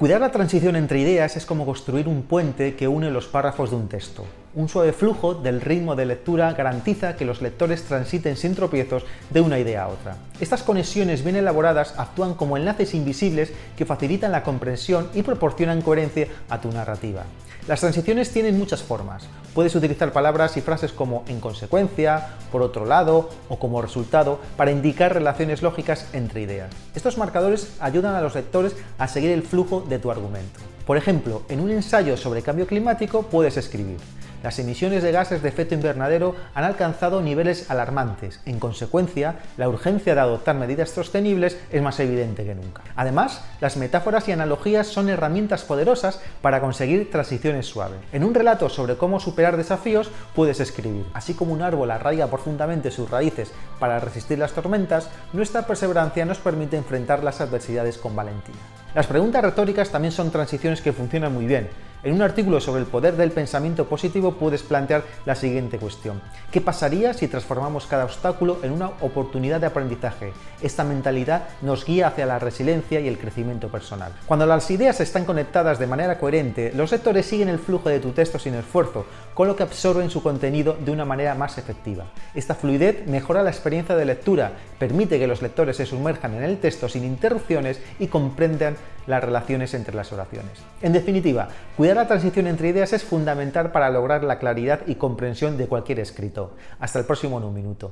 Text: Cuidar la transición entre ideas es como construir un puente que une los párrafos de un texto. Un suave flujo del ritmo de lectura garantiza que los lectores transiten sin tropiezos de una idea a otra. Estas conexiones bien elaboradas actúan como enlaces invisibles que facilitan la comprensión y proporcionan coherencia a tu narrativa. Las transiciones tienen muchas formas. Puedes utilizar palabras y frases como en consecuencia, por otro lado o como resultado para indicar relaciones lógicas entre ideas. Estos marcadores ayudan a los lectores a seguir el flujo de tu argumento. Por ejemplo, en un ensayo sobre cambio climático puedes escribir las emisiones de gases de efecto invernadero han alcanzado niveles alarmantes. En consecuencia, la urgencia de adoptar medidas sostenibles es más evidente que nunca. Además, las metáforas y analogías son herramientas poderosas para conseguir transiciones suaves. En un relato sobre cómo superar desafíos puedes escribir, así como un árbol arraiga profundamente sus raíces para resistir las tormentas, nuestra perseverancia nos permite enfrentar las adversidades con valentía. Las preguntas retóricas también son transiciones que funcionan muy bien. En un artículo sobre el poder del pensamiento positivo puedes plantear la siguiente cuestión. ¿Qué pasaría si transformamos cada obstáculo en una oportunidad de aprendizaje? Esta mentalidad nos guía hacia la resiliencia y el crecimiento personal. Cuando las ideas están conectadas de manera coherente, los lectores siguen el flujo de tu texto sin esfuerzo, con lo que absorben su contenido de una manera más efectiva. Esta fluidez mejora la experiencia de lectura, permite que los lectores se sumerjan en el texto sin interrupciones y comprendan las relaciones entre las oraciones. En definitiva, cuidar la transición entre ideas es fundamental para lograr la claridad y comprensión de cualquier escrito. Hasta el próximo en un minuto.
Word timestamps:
Cuidar 0.00 0.22
la 0.22 0.32
transición 0.32 0.76
entre 0.76 0.98
ideas 0.98 1.36
es 1.36 1.44
como 1.44 1.66
construir 1.66 2.08
un 2.08 2.22
puente 2.22 2.74
que 2.74 2.88
une 2.88 3.10
los 3.10 3.26
párrafos 3.26 3.68
de 3.68 3.76
un 3.76 3.86
texto. 3.86 4.24
Un 4.52 4.68
suave 4.68 4.92
flujo 4.92 5.34
del 5.34 5.60
ritmo 5.60 5.94
de 5.94 6.04
lectura 6.04 6.52
garantiza 6.54 7.14
que 7.14 7.24
los 7.24 7.40
lectores 7.40 7.84
transiten 7.84 8.36
sin 8.36 8.56
tropiezos 8.56 9.04
de 9.30 9.40
una 9.40 9.60
idea 9.60 9.84
a 9.84 9.88
otra. 9.88 10.16
Estas 10.40 10.64
conexiones 10.64 11.22
bien 11.22 11.36
elaboradas 11.36 11.94
actúan 11.96 12.34
como 12.34 12.56
enlaces 12.56 12.94
invisibles 12.94 13.52
que 13.76 13.86
facilitan 13.86 14.32
la 14.32 14.42
comprensión 14.42 15.08
y 15.14 15.22
proporcionan 15.22 15.82
coherencia 15.82 16.26
a 16.48 16.60
tu 16.60 16.72
narrativa. 16.72 17.22
Las 17.68 17.78
transiciones 17.78 18.32
tienen 18.32 18.58
muchas 18.58 18.82
formas. 18.82 19.28
Puedes 19.54 19.76
utilizar 19.76 20.12
palabras 20.12 20.56
y 20.56 20.62
frases 20.62 20.90
como 20.90 21.22
en 21.28 21.38
consecuencia, 21.38 22.30
por 22.50 22.62
otro 22.62 22.86
lado 22.86 23.30
o 23.48 23.60
como 23.60 23.80
resultado 23.80 24.40
para 24.56 24.72
indicar 24.72 25.14
relaciones 25.14 25.62
lógicas 25.62 26.08
entre 26.12 26.42
ideas. 26.42 26.72
Estos 26.96 27.18
marcadores 27.18 27.76
ayudan 27.78 28.16
a 28.16 28.20
los 28.20 28.34
lectores 28.34 28.74
a 28.98 29.06
seguir 29.06 29.30
el 29.30 29.44
flujo 29.44 29.82
de 29.88 30.00
tu 30.00 30.10
argumento. 30.10 30.58
Por 30.86 30.96
ejemplo, 30.96 31.42
en 31.48 31.60
un 31.60 31.70
ensayo 31.70 32.16
sobre 32.16 32.42
cambio 32.42 32.66
climático 32.66 33.22
puedes 33.22 33.56
escribir 33.56 33.98
las 34.42 34.58
emisiones 34.58 35.02
de 35.02 35.12
gases 35.12 35.42
de 35.42 35.48
efecto 35.48 35.74
invernadero 35.74 36.34
han 36.54 36.64
alcanzado 36.64 37.22
niveles 37.22 37.70
alarmantes. 37.70 38.40
En 38.46 38.58
consecuencia, 38.58 39.36
la 39.56 39.68
urgencia 39.68 40.14
de 40.14 40.20
adoptar 40.20 40.56
medidas 40.56 40.90
sostenibles 40.90 41.58
es 41.70 41.82
más 41.82 42.00
evidente 42.00 42.44
que 42.44 42.54
nunca. 42.54 42.82
Además, 42.96 43.44
las 43.60 43.76
metáforas 43.76 44.28
y 44.28 44.32
analogías 44.32 44.86
son 44.86 45.08
herramientas 45.08 45.64
poderosas 45.64 46.20
para 46.42 46.60
conseguir 46.60 47.10
transiciones 47.10 47.66
suaves. 47.66 48.00
En 48.12 48.24
un 48.24 48.34
relato 48.34 48.68
sobre 48.68 48.96
cómo 48.96 49.20
superar 49.20 49.56
desafíos 49.56 50.10
puedes 50.34 50.60
escribir, 50.60 51.06
así 51.14 51.34
como 51.34 51.52
un 51.52 51.62
árbol 51.62 51.90
arraiga 51.90 52.28
profundamente 52.28 52.90
sus 52.90 53.10
raíces 53.10 53.52
para 53.78 54.00
resistir 54.00 54.38
las 54.38 54.52
tormentas, 54.52 55.08
nuestra 55.32 55.66
perseverancia 55.66 56.24
nos 56.24 56.38
permite 56.38 56.76
enfrentar 56.76 57.22
las 57.22 57.40
adversidades 57.40 57.98
con 57.98 58.16
valentía. 58.16 58.54
Las 58.94 59.06
preguntas 59.06 59.42
retóricas 59.42 59.90
también 59.90 60.12
son 60.12 60.30
transiciones 60.30 60.80
que 60.80 60.92
funcionan 60.92 61.32
muy 61.32 61.46
bien. 61.46 61.68
En 62.02 62.14
un 62.14 62.22
artículo 62.22 62.60
sobre 62.60 62.80
el 62.80 62.86
poder 62.86 63.16
del 63.16 63.30
pensamiento 63.30 63.84
positivo 63.84 64.32
puedes 64.32 64.62
plantear 64.62 65.04
la 65.26 65.34
siguiente 65.34 65.76
cuestión. 65.76 66.22
¿Qué 66.50 66.62
pasaría 66.62 67.12
si 67.12 67.28
transformamos 67.28 67.86
cada 67.86 68.06
obstáculo 68.06 68.58
en 68.62 68.72
una 68.72 68.88
oportunidad 69.02 69.60
de 69.60 69.66
aprendizaje? 69.66 70.32
Esta 70.62 70.82
mentalidad 70.82 71.48
nos 71.60 71.84
guía 71.84 72.08
hacia 72.08 72.24
la 72.24 72.38
resiliencia 72.38 73.00
y 73.00 73.08
el 73.08 73.18
crecimiento 73.18 73.68
personal. 73.68 74.12
Cuando 74.24 74.46
las 74.46 74.70
ideas 74.70 74.98
están 75.00 75.26
conectadas 75.26 75.78
de 75.78 75.86
manera 75.86 76.18
coherente, 76.18 76.72
los 76.74 76.90
lectores 76.90 77.26
siguen 77.26 77.50
el 77.50 77.58
flujo 77.58 77.90
de 77.90 78.00
tu 78.00 78.12
texto 78.12 78.38
sin 78.38 78.54
esfuerzo, 78.54 79.04
con 79.34 79.46
lo 79.46 79.54
que 79.54 79.64
absorben 79.64 80.08
su 80.08 80.22
contenido 80.22 80.78
de 80.82 80.92
una 80.92 81.04
manera 81.04 81.34
más 81.34 81.58
efectiva. 81.58 82.06
Esta 82.34 82.54
fluidez 82.54 83.06
mejora 83.08 83.42
la 83.42 83.50
experiencia 83.50 83.94
de 83.94 84.06
lectura, 84.06 84.52
permite 84.78 85.18
que 85.18 85.26
los 85.26 85.42
lectores 85.42 85.76
se 85.76 85.84
sumerjan 85.84 86.34
en 86.34 86.44
el 86.44 86.60
texto 86.60 86.88
sin 86.88 87.04
interrupciones 87.04 87.78
y 87.98 88.06
comprendan 88.06 88.76
las 89.10 89.22
relaciones 89.22 89.74
entre 89.74 89.94
las 89.94 90.12
oraciones. 90.12 90.52
En 90.82 90.92
definitiva, 90.92 91.48
cuidar 91.76 91.96
la 91.96 92.06
transición 92.06 92.46
entre 92.46 92.68
ideas 92.68 92.92
es 92.92 93.04
fundamental 93.04 93.72
para 93.72 93.90
lograr 93.90 94.24
la 94.24 94.38
claridad 94.38 94.80
y 94.86 94.94
comprensión 94.94 95.58
de 95.58 95.66
cualquier 95.66 96.00
escrito. 96.00 96.52
Hasta 96.78 96.98
el 96.98 97.04
próximo 97.04 97.38
en 97.38 97.44
un 97.44 97.54
minuto. 97.54 97.88